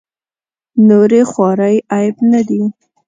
[0.87, 2.61] نورې خوارۍ عیب نه دي.